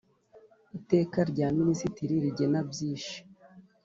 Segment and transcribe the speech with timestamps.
[0.77, 3.17] Iteka rya Minisitiri rigena byishi.